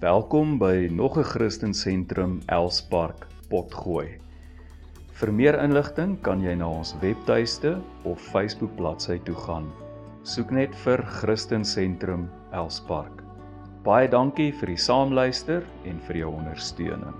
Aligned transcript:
Welkom 0.00 0.54
by 0.58 0.88
nog 0.90 1.18
'n 1.18 1.22
Christen 1.22 1.74
Sentrum 1.74 2.40
Elspark 2.46 3.26
Potgooi. 3.48 4.16
Vir 5.12 5.32
meer 5.32 5.62
inligting 5.62 6.20
kan 6.22 6.40
jy 6.40 6.54
na 6.54 6.68
ons 6.68 6.94
webtuiste 7.00 7.76
of 8.04 8.20
Facebook 8.20 8.76
bladsy 8.76 9.18
toe 9.18 9.34
gaan. 9.34 9.68
Soek 10.22 10.50
net 10.50 10.74
vir 10.74 11.04
Christen 11.04 11.64
Sentrum 11.64 12.30
Elspark. 12.52 13.22
Baie 13.84 14.08
dankie 14.08 14.52
vir 14.52 14.66
die 14.66 14.80
saamluister 14.80 15.62
en 15.84 16.00
vir 16.08 16.16
jou 16.16 16.32
ondersteuning. 16.32 17.14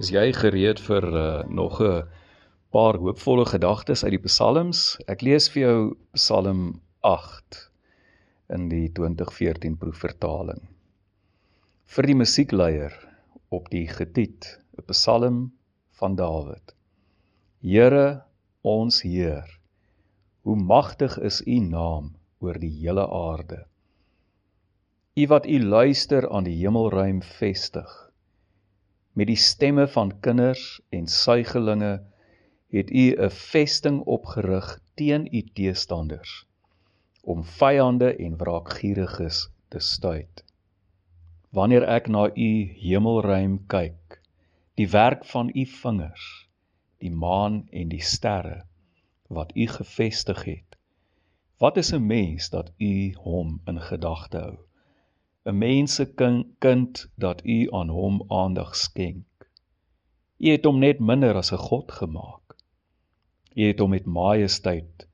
Is 0.00 0.10
jy 0.10 0.32
gereed 0.32 0.80
vir 0.80 1.04
uh, 1.06 1.42
nog 1.48 1.80
'n 1.80 2.02
paar 2.72 2.98
hoopvolle 2.98 3.46
gedagtes 3.46 4.04
uit 4.04 4.18
die 4.18 4.26
Psalms? 4.26 4.98
Ek 5.06 5.22
lees 5.22 5.48
vir 5.48 5.62
jou 5.62 5.96
Psalm 6.14 6.80
8 7.00 7.71
in 8.50 8.68
die 8.68 8.88
2014 8.92 9.76
proefvertaling. 9.78 10.60
Vir 11.92 12.08
die 12.08 12.16
musiekleier 12.16 12.94
op 13.52 13.68
die 13.72 13.86
getiet, 13.88 14.58
'n 14.78 14.84
Psalm 14.90 15.38
van 16.00 16.16
Dawid. 16.16 16.74
Here, 17.60 18.24
ons 18.62 19.02
Heer, 19.02 19.48
hoe 20.42 20.56
magtig 20.56 21.18
is 21.18 21.40
U 21.46 21.58
naam 21.60 22.14
oor 22.40 22.58
die 22.58 22.72
hele 22.82 23.06
aarde. 23.08 23.64
U 25.14 25.26
wat 25.26 25.46
U 25.46 25.58
luister 25.64 26.28
aan 26.30 26.44
die 26.44 26.56
hemelruim 26.62 27.22
vestig. 27.22 27.90
Met 29.12 29.26
die 29.26 29.36
stemme 29.36 29.86
van 29.88 30.20
kinders 30.20 30.80
en 30.90 31.06
suigelinge 31.06 32.00
het 32.72 32.90
U 32.90 33.04
'n 33.16 33.30
vesting 33.30 34.00
opgerig 34.00 34.80
teen 34.94 35.28
U 35.28 35.42
teestanders 35.54 36.46
om 37.22 37.44
vyande 37.44 38.16
en 38.16 38.36
wraakgieriges 38.36 39.50
te 39.68 39.78
stuit. 39.78 40.44
Wanneer 41.50 41.84
ek 41.86 42.08
na 42.08 42.26
u 42.34 42.50
hemelruim 42.82 43.60
kyk, 43.66 44.18
die 44.74 44.88
werk 44.90 45.24
van 45.30 45.50
u 45.54 45.64
vingers, 45.66 46.26
die 46.98 47.10
maan 47.10 47.62
en 47.70 47.92
die 47.92 48.02
sterre 48.02 48.64
wat 49.28 49.54
u 49.56 49.66
gevestig 49.66 50.44
het, 50.44 50.76
wat 51.62 51.76
is 51.76 51.92
'n 51.92 52.06
mens 52.06 52.50
dat 52.50 52.72
u 52.78 53.14
hom 53.14 53.60
in 53.66 53.80
gedagte 53.80 54.38
hou? 54.38 54.58
'n 55.46 55.58
Mens 55.58 55.94
se 55.94 56.06
kind 56.58 57.10
dat 57.16 57.44
u 57.44 57.68
aan 57.70 57.88
hom 57.88 58.24
aandag 58.28 58.76
skenk. 58.76 59.26
U 60.38 60.50
het 60.50 60.64
hom 60.64 60.78
net 60.78 60.98
minder 60.98 61.34
as 61.34 61.52
'n 61.52 61.56
god 61.68 61.92
gemaak. 61.92 62.56
U 63.54 63.62
het 63.66 63.78
hom 63.78 63.90
met 63.90 64.06
majesteit 64.06 65.08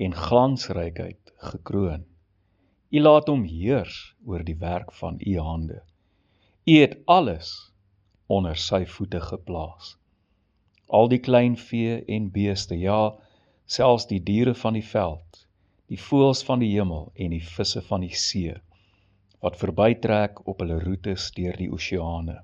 en 0.00 0.14
glansrykheid 0.16 1.32
gekroon. 1.50 2.06
U 2.90 3.00
laat 3.00 3.28
hom 3.28 3.42
heers 3.44 3.96
oor 4.24 4.44
die 4.44 4.56
werk 4.58 4.92
van 4.96 5.18
u 5.20 5.34
hande. 5.38 5.82
U 6.64 6.76
het 6.80 6.96
alles 7.04 7.50
onder 8.26 8.56
sy 8.56 8.86
voete 8.86 9.20
geplaas. 9.20 9.96
Al 10.88 11.10
die 11.12 11.20
klein 11.20 11.56
vee 11.56 12.00
en 12.16 12.30
beeste, 12.32 12.78
ja, 12.78 13.12
selfs 13.66 14.08
die 14.10 14.22
diere 14.24 14.54
van 14.54 14.78
die 14.78 14.86
veld, 14.86 15.44
die 15.92 16.00
voëls 16.00 16.42
van 16.48 16.64
die 16.64 16.72
hemel 16.72 17.10
en 17.14 17.36
die 17.36 17.44
visse 17.44 17.82
van 17.90 18.06
die 18.06 18.16
see 18.16 18.56
wat 19.40 19.56
verbytrek 19.56 20.42
op 20.48 20.60
hulle 20.60 20.76
roetes 20.82 21.30
deur 21.32 21.56
die 21.56 21.70
oseane. 21.72 22.42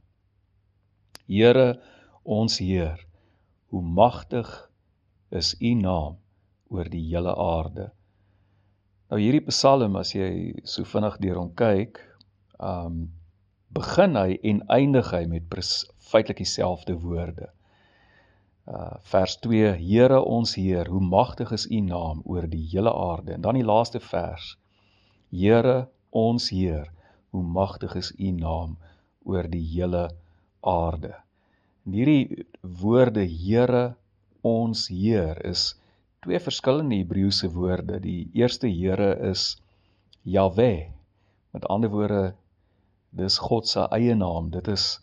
Here, 1.29 1.75
ons 2.25 2.57
Heer, 2.63 3.03
hoe 3.69 3.83
magtig 3.83 4.49
is 5.29 5.53
u 5.61 5.75
naam 5.77 6.17
oor 6.71 6.89
die 6.91 7.03
hele 7.09 7.35
aarde. 7.37 7.91
Nou 9.11 9.21
hierdie 9.21 9.45
Psalm 9.51 9.97
as 10.01 10.15
jy 10.17 10.29
so 10.67 10.85
vinnig 10.89 11.19
deur 11.23 11.39
hom 11.43 11.53
kyk, 11.59 12.01
um 12.59 13.07
begin 13.77 14.17
hy 14.17 14.39
en 14.51 14.63
eindig 14.73 15.11
hy 15.13 15.27
met 15.31 15.53
feitelik 16.11 16.41
dieselfde 16.41 16.97
woorde. 17.03 17.51
Uh 18.67 18.97
vers 19.13 19.37
2: 19.45 19.77
Here 19.79 20.19
ons 20.21 20.57
Heer, 20.59 20.89
hoe 20.91 21.01
magtig 21.01 21.53
is 21.53 21.67
U 21.71 21.81
naam 21.81 22.23
oor 22.25 22.49
die 22.51 22.65
hele 22.73 22.93
aarde. 22.93 23.37
En 23.37 23.45
dan 23.45 23.55
die 23.55 23.67
laaste 23.67 24.01
vers: 24.01 24.57
Here 25.31 25.89
ons 26.11 26.51
Heer, 26.51 26.91
hoe 27.31 27.43
magtig 27.43 27.95
is 27.95 28.13
U 28.19 28.33
naam 28.33 28.77
oor 29.25 29.47
die 29.51 29.63
hele 29.75 30.09
aarde. 30.63 31.15
En 31.87 31.95
hierdie 31.95 32.47
woorde 32.63 33.23
Here 33.23 33.95
ons 34.43 34.89
Heer 34.91 35.39
is 35.47 35.75
twee 36.27 36.43
verskillende 36.43 36.99
Hebreëse 36.99 37.49
woorde. 37.55 38.01
Die 38.03 38.27
eerste 38.35 38.67
Here 38.67 39.15
is 39.31 39.57
Jahwe. 40.27 40.91
Met 41.55 41.67
ander 41.71 41.91
woorde, 41.93 42.35
dis 43.15 43.39
God 43.39 43.69
se 43.71 43.87
eie 43.95 44.15
naam. 44.19 44.51
Dit 44.51 44.69
is 44.73 44.97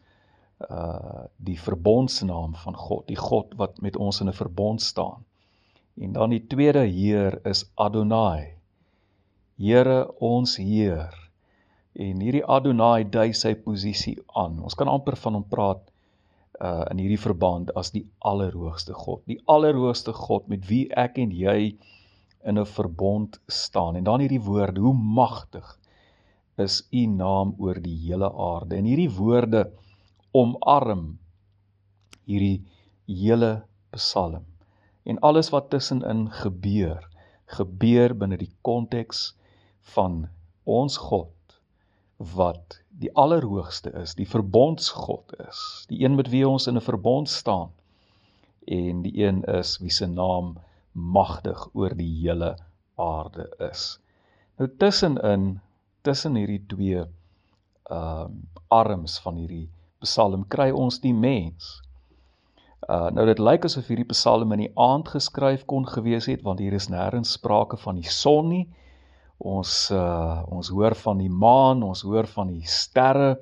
uh 0.67 1.23
die 1.43 1.57
verbondsnaam 1.59 2.53
van 2.55 2.75
God, 2.75 3.07
die 3.07 3.19
God 3.19 3.55
wat 3.59 3.79
met 3.83 3.95
ons 3.95 4.19
in 4.21 4.29
'n 4.29 4.35
verbond 4.35 4.81
staan. 4.81 5.23
En 5.95 6.11
dan 6.11 6.29
die 6.29 6.43
tweede 6.47 6.83
Heer 6.83 7.39
is 7.47 7.65
Adonai. 7.75 8.59
Here 9.57 10.11
ons 10.19 10.57
Heer. 10.57 11.13
En 11.93 12.19
hierdie 12.19 12.45
Adonai 12.45 13.09
dui 13.09 13.33
sy 13.33 13.55
posisie 13.55 14.17
aan. 14.35 14.59
Ons 14.59 14.75
kan 14.75 14.87
amper 14.87 15.15
van 15.15 15.33
hom 15.33 15.47
praat 15.47 15.91
uh 16.61 16.85
in 16.91 16.99
hierdie 17.01 17.21
verband 17.21 17.71
as 17.79 17.91
die 17.91 18.05
allerhoogste 18.19 18.93
God, 18.93 19.21
die 19.25 19.41
allerhoogste 19.45 20.13
God 20.13 20.47
met 20.47 20.67
wie 20.69 20.85
ek 20.93 21.17
en 21.17 21.31
jy 21.31 21.75
in 22.43 22.59
'n 22.59 22.65
verbond 22.65 23.39
staan. 23.47 23.95
En 23.95 24.03
dan 24.03 24.19
hierdie 24.19 24.41
woorde, 24.41 24.81
hoe 24.81 24.93
magtig 24.93 25.79
is 26.57 26.87
u 26.91 27.05
naam 27.05 27.55
oor 27.57 27.81
die 27.81 27.97
hele 28.05 28.29
aarde. 28.33 28.75
En 28.75 28.85
hierdie 28.85 29.09
woorde 29.09 29.71
omarm 30.31 31.19
hierdie 32.25 32.63
hele 33.07 33.63
Psalm. 33.91 34.45
En 35.03 35.19
alles 35.19 35.49
wat 35.49 35.69
tussenin 35.69 36.29
gebeur, 36.31 37.07
gebeur 37.45 38.15
binne 38.17 38.37
die 38.37 38.51
konteks 38.61 39.35
van 39.93 40.27
ons 40.63 40.97
God 40.97 41.29
wat 42.35 42.79
die 42.89 43.11
allerhoogste 43.15 43.91
is, 44.01 44.15
die 44.15 44.27
verbondsgod 44.27 45.33
is, 45.49 45.85
die 45.89 46.03
een 46.03 46.15
met 46.15 46.29
wie 46.29 46.47
ons 46.47 46.67
in 46.67 46.77
'n 46.77 46.85
verbond 46.85 47.29
staan 47.29 47.71
en 48.65 49.01
die 49.01 49.25
een 49.25 49.43
is 49.43 49.77
wie 49.77 49.91
se 49.91 50.07
naam 50.07 50.57
magtig 50.91 51.67
oor 51.73 51.95
die 51.95 52.11
hele 52.21 52.55
aarde 52.95 53.49
is. 53.71 53.99
Nou 54.57 54.69
tussenin 54.77 55.59
tussen 56.01 56.35
hierdie 56.35 56.63
twee 56.67 57.05
ehm 57.83 58.25
um, 58.25 58.43
arms 58.67 59.19
van 59.19 59.35
hierdie 59.35 59.69
Psalm 60.03 60.47
kry 60.47 60.71
ons 60.71 60.99
die 60.99 61.13
mens. 61.13 61.81
Uh 62.89 63.09
nou 63.15 63.25
dit 63.25 63.39
lyk 63.39 63.65
asof 63.67 63.87
hierdie 63.87 64.09
Psalm 64.11 64.51
in 64.55 64.65
die 64.65 64.71
aand 64.75 65.11
geskryf 65.13 65.65
kon 65.65 65.85
gewees 65.87 66.27
het 66.31 66.41
want 66.47 66.59
hier 66.59 66.73
is 66.73 66.89
nêrens 66.91 67.35
sprake 67.37 67.77
van 67.77 67.99
die 68.01 68.09
son 68.09 68.49
nie. 68.49 68.65
Ons 69.43 69.91
uh 69.91 70.43
ons 70.55 70.69
hoor 70.71 70.95
van 70.95 71.19
die 71.19 71.31
maan, 71.31 71.83
ons 71.83 72.03
hoor 72.07 72.27
van 72.31 72.53
die 72.53 72.67
sterre, 72.69 73.35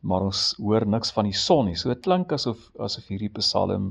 maar 0.00 0.28
ons 0.28 0.42
hoor 0.62 0.86
niks 0.86 1.10
van 1.16 1.26
die 1.26 1.34
son 1.34 1.66
nie. 1.66 1.76
So 1.76 1.90
dit 1.90 2.04
klink 2.04 2.32
asof 2.32 2.68
asof 2.78 3.08
hierdie 3.10 3.32
Psalm 3.40 3.90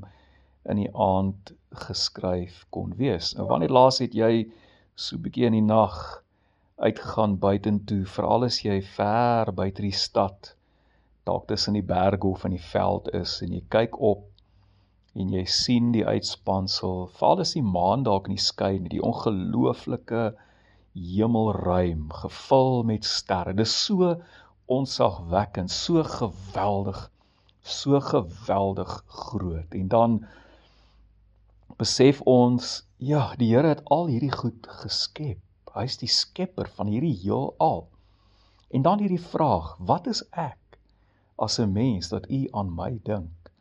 in 0.71 0.79
die 0.83 0.91
aand 0.93 1.51
geskryf 1.87 2.63
kon 2.71 2.95
wees. 2.99 3.33
Nou 3.35 3.47
wanneer 3.51 3.75
laas 3.75 3.99
het 4.03 4.15
jy 4.15 4.47
so 4.95 5.17
'n 5.17 5.23
bietjie 5.25 5.47
in 5.49 5.59
die 5.59 5.67
nag 5.67 6.23
uitgegaan 6.77 7.37
buitentoe, 7.41 8.05
veral 8.05 8.45
as 8.45 8.63
jy 8.63 8.81
ver 8.81 9.51
buite 9.51 9.81
die 9.81 9.97
stad 10.05 10.53
dalk 11.27 11.47
tussen 11.47 11.73
die 11.73 11.83
berge 11.83 12.27
of 12.27 12.45
in 12.45 12.55
die 12.55 12.67
veld 12.71 13.09
is 13.13 13.41
en 13.43 13.53
jy 13.57 13.63
kyk 13.73 13.97
op 13.99 14.27
en 15.17 15.31
jy 15.33 15.43
sien 15.49 15.91
die 15.91 16.05
uitspansel, 16.05 17.07
veral 17.17 17.41
as 17.43 17.55
die 17.57 17.65
maan 17.65 18.03
dalk 18.05 18.27
in 18.29 18.37
die 18.37 18.43
skyn, 18.43 18.85
die 18.91 19.01
ongelooflike 19.01 20.21
hemelruim 20.97 22.09
gevul 22.21 22.83
met 22.83 23.05
sterre. 23.05 23.53
Dis 23.53 23.73
so 23.85 24.15
onsagwekkend, 24.65 25.71
so 25.71 26.03
geweldig, 26.03 27.11
so 27.61 27.99
geweldig 27.99 29.03
groot. 29.07 29.73
En 29.73 29.87
dan 29.87 30.25
besef 31.77 32.21
ons, 32.21 32.87
ja, 32.97 33.35
die 33.37 33.53
Here 33.53 33.67
het 33.75 33.83
al 33.85 34.07
hierdie 34.11 34.33
goed 34.33 34.67
geskep. 34.81 35.41
Hy's 35.77 35.99
die 36.01 36.09
skepper 36.09 36.69
van 36.75 36.89
hierdie 36.89 37.15
heelal. 37.21 37.85
En 38.73 38.81
dan 38.81 38.99
hierdie 38.99 39.21
vraag, 39.21 39.75
wat 39.79 40.07
is 40.07 40.23
ek 40.31 40.79
as 41.37 41.59
'n 41.59 41.71
mens 41.71 42.09
dat 42.09 42.29
U 42.29 42.47
aan 42.51 42.73
my 42.75 42.99
dink? 43.03 43.51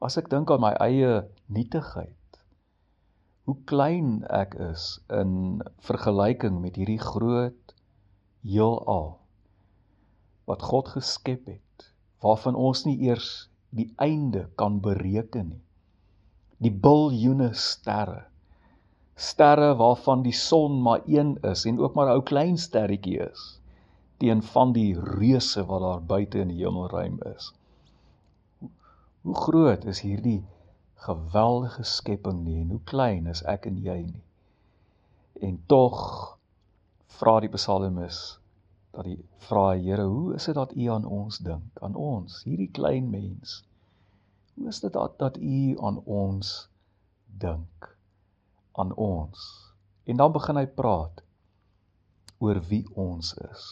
As 0.00 0.16
ek 0.16 0.30
dink 0.30 0.50
aan 0.50 0.60
my 0.60 0.72
eie 0.78 1.26
nietigheid, 1.46 2.17
hoe 3.48 3.56
klein 3.70 4.10
ek 4.38 4.54
is 4.68 4.86
in 5.18 5.32
vergelyking 5.88 6.60
met 6.64 6.78
hierdie 6.80 7.00
groot 7.02 7.74
heelal 8.46 9.08
wat 10.52 10.64
God 10.70 10.92
geskep 10.96 11.48
het 11.52 11.88
waarvan 12.24 12.58
ons 12.68 12.84
nie 12.88 12.98
eers 13.08 13.30
die 13.80 13.88
einde 14.08 14.46
kan 14.62 14.80
bereken 14.84 15.52
nie 15.54 15.64
die 16.68 16.74
biljoene 16.88 17.50
sterre 17.68 18.26
sterre 19.30 19.72
waarvan 19.82 20.22
die 20.26 20.36
son 20.46 20.82
maar 20.88 21.06
een 21.06 21.36
is 21.52 21.64
en 21.70 21.80
ook 21.82 21.96
maar 21.98 22.12
'n 22.12 22.18
ou 22.18 22.26
klein 22.32 22.60
sterretjie 22.68 23.18
is 23.30 23.48
teen 24.18 24.42
van 24.42 24.72
die 24.74 24.92
reuse 25.00 25.64
wat 25.66 25.80
daar 25.80 26.02
buite 26.02 26.38
in 26.42 26.50
die 26.50 26.64
hemelruim 26.64 27.18
is. 27.34 27.52
Hoe 29.22 29.34
groot 29.34 29.84
is 29.84 30.00
hierdie 30.02 30.40
geweldige 30.98 31.82
skepping 31.82 32.42
nie 32.44 32.60
en 32.60 32.70
hoe 32.74 32.82
klein 32.84 33.26
is 33.30 33.42
ek 33.42 33.66
en 33.70 33.78
jy 33.82 34.00
nie. 34.02 34.24
En 35.40 35.60
tog 35.70 35.98
vra 37.18 37.38
die 37.40 37.52
psalmis 37.52 38.38
dat 38.96 39.06
die 39.06 39.20
vra 39.46 39.68
Here, 39.78 40.08
hoe 40.10 40.34
is 40.34 40.48
dit 40.50 40.54
dat 40.54 40.74
U 40.74 40.88
aan 40.90 41.04
ons 41.04 41.38
dink, 41.38 41.78
aan 41.80 41.94
ons, 41.94 42.42
hierdie 42.44 42.70
klein 42.74 43.10
mens? 43.10 43.62
Hoe 44.54 44.68
is 44.68 44.80
dit 44.80 44.92
dat 44.92 45.18
dat 45.18 45.38
U 45.38 45.78
aan 45.78 46.02
ons 46.04 46.68
dink, 47.38 47.90
aan 48.72 48.94
ons? 48.94 49.46
En 50.04 50.16
dan 50.16 50.32
begin 50.32 50.58
hy 50.58 50.66
praat 50.66 51.22
oor 52.42 52.58
wie 52.70 52.84
ons 52.94 53.34
is. 53.50 53.68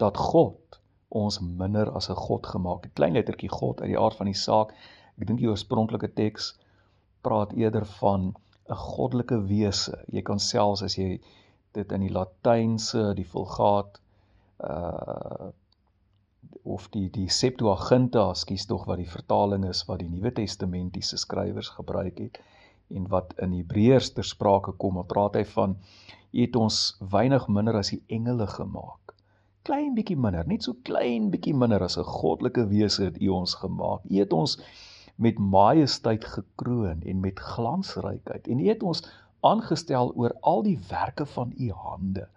Dat 0.00 0.16
God 0.16 0.80
ons 1.10 1.40
minder 1.40 1.90
as 1.90 2.08
'n 2.10 2.14
God 2.14 2.46
gemaak 2.46 2.84
het. 2.84 2.92
Klein 2.94 3.12
lettertjie 3.12 3.50
God 3.50 3.80
uit 3.80 3.90
die 3.90 3.98
aard 3.98 4.16
van 4.16 4.26
die 4.26 4.38
saak. 4.38 4.74
Ek 5.20 5.26
dink 5.28 5.42
die 5.42 5.50
oorspronklike 5.52 6.08
teks 6.16 6.54
praat 7.26 7.50
eerder 7.52 7.84
van 7.98 8.22
'n 8.70 8.78
goddelike 8.82 9.38
wese. 9.50 9.98
Jy 10.16 10.22
kan 10.28 10.38
selfs 10.40 10.82
as 10.86 10.96
jy 10.96 11.20
dit 11.76 11.92
in 11.92 12.06
die 12.06 12.14
Latynse, 12.18 13.02
die 13.18 13.28
Vulgaat 13.32 14.00
uh 14.70 15.50
of 16.64 16.86
die 16.94 17.08
die 17.12 17.28
Septuaginta, 17.28 18.24
skus 18.34 18.64
tog 18.66 18.86
wat 18.88 18.98
die 19.00 19.12
vertaling 19.16 19.64
is 19.68 19.84
wat 19.88 20.00
die 20.00 20.08
Nuwe 20.08 20.32
Testamentiese 20.32 21.18
skrywers 21.20 21.68
gebruik 21.76 22.18
het 22.18 22.40
en 22.96 23.08
wat 23.08 23.34
in 23.44 23.52
Hebreërs 23.52 24.12
ter 24.16 24.24
sprake 24.24 24.72
kom, 24.72 24.94
dan 24.94 25.06
praat 25.06 25.36
hy 25.36 25.44
van 25.44 25.76
U 26.32 26.40
het 26.40 26.56
ons 26.56 26.96
weinig 27.00 27.48
minder 27.48 27.76
as 27.76 27.92
die 27.94 28.02
engele 28.08 28.46
gemaak 28.46 29.00
klein 29.70 29.94
bietjie 29.96 30.16
minder, 30.16 30.46
net 30.48 30.64
so 30.66 30.76
klein 30.88 31.28
bietjie 31.32 31.54
minder 31.62 31.82
as 31.86 31.98
'n 31.98 32.04
goddelike 32.04 32.62
wese 32.70 33.04
het 33.04 33.20
U 33.22 33.28
ons 33.40 33.54
gemaak. 33.62 34.00
U 34.10 34.14
het 34.18 34.32
ons 34.32 34.56
met 35.20 35.38
majesteit 35.38 36.24
gekroon 36.24 37.02
en 37.04 37.20
met 37.20 37.40
glansrykheid 37.52 38.48
en 38.48 38.60
U 38.60 38.68
het 38.68 38.82
ons 38.82 39.02
aangestel 39.44 40.12
oor 40.16 40.34
al 40.40 40.62
die 40.64 40.78
werke 40.88 41.26
van 41.26 41.52
U 41.56 41.70
hande. 41.72 42.28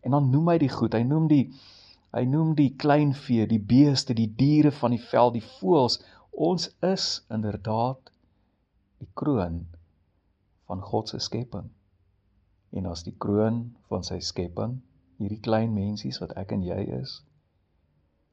En 0.00 0.10
dan 0.16 0.30
noem 0.30 0.48
hy 0.52 0.58
die 0.62 0.72
goed. 0.72 0.94
Hy 0.96 1.04
noem 1.04 1.28
die 1.32 1.44
hy 2.16 2.22
noem 2.24 2.54
die 2.56 2.70
kleinvee, 2.80 3.44
die 3.50 3.60
beeste, 3.60 4.14
die 4.16 4.30
diere 4.38 4.70
van 4.72 4.94
die 4.94 5.02
veld, 5.02 5.34
die 5.36 5.48
voëls. 5.58 5.98
Ons 6.32 6.70
is 6.86 7.08
inderdaad 7.32 8.12
die 9.02 9.08
kroon 9.18 9.66
van 10.70 10.80
God 10.80 11.12
se 11.12 11.20
skepping. 11.20 11.68
En 12.72 12.88
as 12.88 13.04
die 13.04 13.14
kroon 13.20 13.60
van 13.90 14.06
sy 14.06 14.22
skepping 14.24 14.78
hierdie 15.20 15.40
klein 15.44 15.74
mensies 15.74 16.20
wat 16.22 16.32
ek 16.40 16.54
en 16.56 16.64
jy 16.64 16.78
is, 17.00 17.20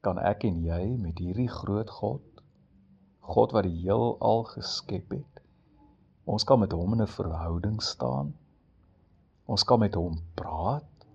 kan 0.04 0.20
ek 0.20 0.44
en 0.48 0.60
jy 0.64 0.82
met 1.00 1.20
hierdie 1.20 1.48
groot 1.48 1.90
God, 1.90 2.33
God 3.24 3.54
wat 3.56 3.64
die 3.64 3.78
heelal 3.82 4.44
geskep 4.50 5.14
het, 5.16 5.40
ons 6.28 6.44
kan 6.44 6.60
met 6.60 6.72
hom 6.72 6.92
in 6.96 7.02
'n 7.02 7.14
verhouding 7.16 7.80
staan. 7.82 8.34
Ons 9.46 9.64
kan 9.64 9.78
met 9.78 9.94
hom 9.94 10.20
praat. 10.34 11.06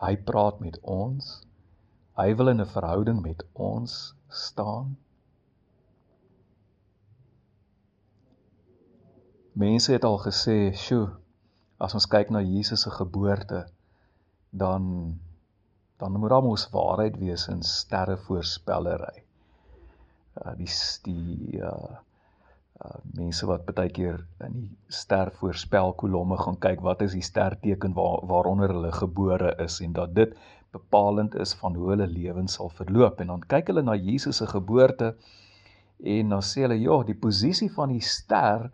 Hy 0.00 0.16
praat 0.16 0.60
met 0.60 0.80
ons. 0.80 1.42
Hy 2.16 2.34
wil 2.34 2.48
in 2.48 2.60
'n 2.60 2.66
verhouding 2.66 3.20
met 3.22 3.44
ons 3.52 4.14
staan. 4.28 4.96
Mense 9.52 9.92
het 9.92 10.04
al 10.04 10.18
gesê, 10.18 10.72
"Sjoe, 10.72 11.16
as 11.78 11.94
ons 11.94 12.06
kyk 12.06 12.30
na 12.30 12.40
Jesus 12.40 12.82
se 12.82 12.90
geboorte, 12.90 13.66
dan 14.50 15.18
dan 15.98 16.14
moet 16.14 16.30
daar 16.30 16.42
mos 16.42 16.68
waarheid 16.70 17.16
wees 17.18 17.48
in 17.48 17.62
sterrevoorspellery. 17.62 19.24
Uh 20.44 20.54
die 20.58 20.70
die 21.06 21.60
uh 21.60 21.96
uh 22.84 23.00
mense 23.18 23.46
wat 23.50 23.66
baie 23.66 23.90
keer 23.90 24.20
in 24.46 24.54
die 24.60 24.68
stervoorspelkolomme 25.00 26.38
gaan 26.38 26.58
kyk 26.62 26.84
wat 26.86 27.02
is 27.06 27.16
die 27.18 27.26
sterteken 27.26 27.96
waar 27.98 28.22
waaronder 28.32 28.74
hulle 28.76 28.92
gebore 28.92 29.54
is 29.64 29.80
en 29.86 29.96
dat 29.98 30.14
dit 30.14 30.36
bepalend 30.70 31.34
is 31.34 31.54
van 31.58 31.74
hoe 31.74 31.90
hulle 31.90 32.06
lewens 32.06 32.58
sal 32.58 32.70
verloop 32.80 33.20
en 33.20 33.32
dan 33.34 33.46
kyk 33.54 33.72
hulle 33.72 33.82
na 33.82 33.96
Jesus 33.96 34.42
se 34.42 34.46
geboorte 34.46 35.14
en 36.16 36.28
dan 36.36 36.44
sê 36.44 36.62
hulle 36.66 36.78
ja 36.78 37.00
die 37.08 37.18
posisie 37.26 37.70
van 37.74 37.96
die 37.96 38.04
ster 38.04 38.68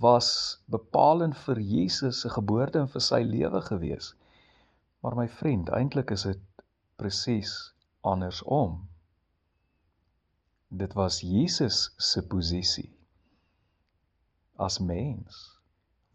was 0.00 0.60
bepalend 0.66 1.36
vir 1.46 1.60
Jesus 1.60 2.20
se 2.20 2.30
geboorte 2.30 2.78
en 2.82 2.90
vir 2.90 3.02
sy 3.02 3.22
lewe 3.22 3.60
gewees. 3.62 4.14
Maar 5.02 5.16
my 5.16 5.28
vriend, 5.28 5.70
eintlik 5.70 6.10
is 6.10 6.26
dit 6.26 6.42
presies 6.98 7.52
andersom. 8.02 8.80
Dit 10.76 10.92
was 10.92 11.20
Jesus 11.24 11.94
se 11.96 12.20
posisie 12.26 12.90
as 14.56 14.78
mens 14.78 15.38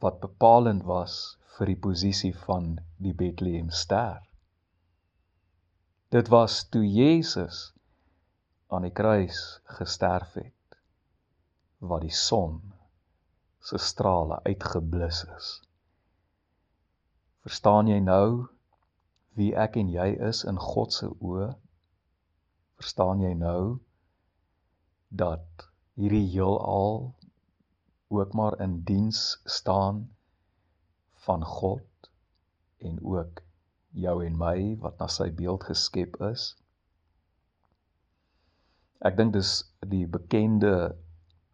wat 0.04 0.20
bepalend 0.22 0.84
was 0.86 1.16
vir 1.56 1.72
die 1.72 1.80
posisie 1.86 2.34
van 2.44 2.68
die 3.02 3.14
Bethlehem 3.14 3.72
ster. 3.74 4.22
Dit 6.14 6.30
was 6.34 6.60
toe 6.70 6.86
Jesus 6.86 7.72
aan 8.70 8.86
die 8.86 8.94
kruis 9.02 9.42
gesterf 9.80 10.38
het 10.38 10.80
wat 11.82 12.06
die 12.06 12.16
son 12.22 12.62
se 13.66 13.82
strale 13.82 14.42
uitgeblus 14.46 15.26
is. 15.38 15.52
Verstaan 17.46 17.90
jy 17.90 18.02
nou 18.14 18.48
wie 19.40 19.54
ek 19.58 19.82
en 19.82 19.90
jy 19.90 20.12
is 20.30 20.46
in 20.46 20.62
God 20.62 20.94
se 20.94 21.10
oë, 21.10 21.54
verstaan 22.78 23.26
jy 23.26 23.34
nou 23.38 23.80
dat 25.12 25.68
hierdie 26.00 26.28
heelal 26.32 27.12
ook 28.08 28.34
maar 28.34 28.60
in 28.60 28.82
diens 28.88 29.42
staan 29.44 30.10
van 31.28 31.44
God 31.46 32.10
en 32.78 33.04
ook 33.04 33.44
jou 33.92 34.26
en 34.26 34.38
my 34.38 34.58
wat 34.80 34.98
na 35.00 35.08
sy 35.12 35.28
beeld 35.36 35.68
geskep 35.68 36.16
is. 36.32 36.54
Ek 39.04 39.18
dink 39.20 39.36
dis 39.36 39.52
die 39.92 40.06
bekende 40.08 40.74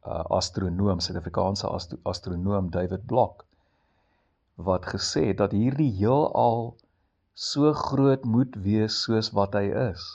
uh, 0.05 0.23
astronoom, 0.37 1.01
Suid-Afrikaanse 1.01 1.69
astronoom 2.05 2.69
David 2.71 3.05
Block 3.09 3.45
wat 4.57 4.85
gesê 4.89 5.27
het 5.31 5.41
dat 5.41 5.53
hierdie 5.53 5.91
heelal 5.99 6.71
so 7.33 7.73
groot 7.73 8.23
moet 8.25 8.55
wees 8.65 9.01
soos 9.05 9.29
wat 9.37 9.53
hy 9.57 9.67
is. 9.89 10.05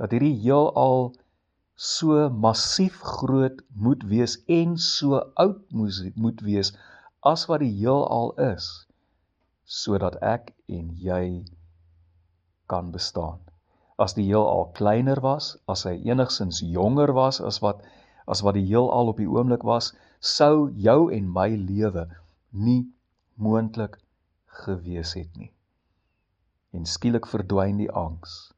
Dat 0.00 0.12
hierdie 0.16 0.36
heelal 0.40 1.12
so 1.76 2.28
massief 2.30 3.00
groot 3.02 3.62
moet 3.74 4.02
wees 4.10 4.36
en 4.46 4.76
so 4.78 5.20
oud 5.34 5.62
moet 6.14 6.40
wees 6.40 6.72
as 7.22 7.46
wat 7.50 7.60
die 7.64 7.72
heelal 7.78 8.30
is 8.46 8.86
sodat 9.64 10.16
ek 10.22 10.52
en 10.68 10.92
jy 11.00 11.44
kan 12.68 12.92
bestaan. 12.92 13.40
As 13.98 14.14
die 14.14 14.26
heelal 14.28 14.70
kleiner 14.76 15.20
was, 15.24 15.56
as 15.68 15.84
hy 15.88 15.96
enigsins 16.10 16.60
jonger 16.60 17.12
was 17.16 17.40
as 17.40 17.60
wat 17.64 17.82
as 18.26 18.40
wat 18.42 18.54
die 18.56 18.66
heelal 18.66 19.10
op 19.12 19.18
die 19.20 19.28
oomblik 19.28 19.64
was, 19.66 19.92
sou 20.20 20.70
jou 20.72 21.10
en 21.12 21.28
my 21.28 21.50
lewe 21.56 22.06
nie 22.52 22.86
moontlik 23.36 23.98
gewees 24.64 25.12
het 25.18 25.34
nie 25.36 25.50
en 26.74 26.86
skielik 26.90 27.26
verdwyn 27.30 27.78
die 27.78 27.90
angs. 27.94 28.53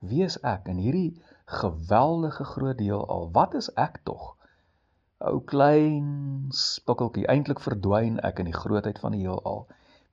Wie 0.00 0.22
is 0.24 0.38
ek 0.48 0.68
in 0.72 0.78
hierdie 0.80 1.20
geweldige 1.60 2.44
groot 2.44 2.78
deel 2.78 3.02
al? 3.04 3.26
Wat 3.36 3.54
is 3.54 3.66
ek 3.76 3.98
tog? 4.08 4.30
Ou 5.20 5.42
klein 5.44 6.06
spikkeltjie, 6.56 7.26
eintlik 7.28 7.60
verdwyn 7.60 8.16
ek 8.24 8.40
in 8.40 8.48
die 8.48 8.56
grootheid 8.56 8.96
van 9.02 9.12
die 9.12 9.26
heelal. 9.26 9.66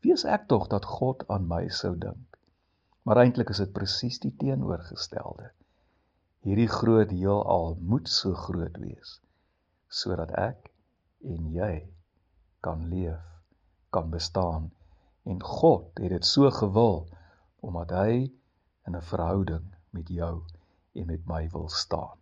Wie 0.04 0.12
is 0.12 0.26
ek 0.28 0.50
tog 0.52 0.68
dat 0.74 0.84
God 0.84 1.24
aan 1.32 1.48
my 1.48 1.70
sou 1.72 1.94
dink? 1.96 2.36
Maar 3.08 3.22
eintlik 3.24 3.54
is 3.56 3.62
dit 3.64 3.72
presies 3.72 4.20
die 4.20 4.34
teenoorgestelde. 4.36 5.54
Hierdie 6.44 6.68
groot 6.68 7.16
heelal 7.16 7.78
moet 7.80 8.12
so 8.12 8.36
groot 8.36 8.76
wees 8.84 9.22
sodat 9.88 10.34
ek 10.36 10.68
en 11.24 11.48
jy 11.56 11.88
kan 12.60 12.82
leef, 12.92 13.24
kan 13.96 14.12
bestaan 14.12 14.68
en 15.24 15.40
God 15.40 16.04
het 16.04 16.12
dit 16.12 16.28
so 16.28 16.52
gewil 16.52 17.06
omdat 17.64 17.96
hy 17.96 18.12
in 18.28 19.00
'n 19.00 19.08
verhouding 19.14 19.77
met 19.96 20.10
jou 20.10 20.44
en 20.94 21.06
met 21.06 21.26
my 21.28 21.50
wil 21.54 21.70
staan. 21.70 22.18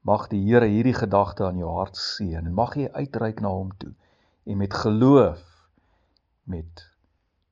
Mag 0.00 0.28
die 0.28 0.42
Here 0.44 0.66
hierdie 0.68 0.94
gedagte 0.94 1.46
aan 1.46 1.58
jou 1.58 1.70
hart 1.78 1.96
seën 1.96 2.44
en 2.44 2.54
mag 2.54 2.76
jy 2.76 2.90
uitreik 2.92 3.40
na 3.40 3.52
hom 3.54 3.70
toe 3.78 3.94
en 4.44 4.60
met 4.60 4.74
geloof 4.74 5.44
met 6.44 6.84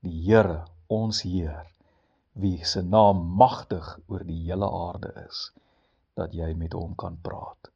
die 0.05 0.19
Here, 0.27 0.63
ons 0.87 1.23
Heer, 1.25 1.65
wie 2.33 2.65
se 2.65 2.81
naam 2.81 3.25
magtig 3.39 3.87
oor 4.07 4.25
die 4.27 4.39
hele 4.45 4.69
aarde 4.69 5.13
is, 5.27 5.49
dat 6.17 6.33
jy 6.33 6.53
met 6.57 6.73
hom 6.77 6.95
kan 6.95 7.17
praat 7.21 7.71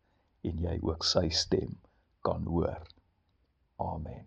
en 0.45 0.61
jy 0.61 0.77
ook 0.81 1.05
sy 1.05 1.27
stem 1.29 1.77
kan 2.25 2.45
hoor. 2.49 2.81
Amen. 3.81 4.25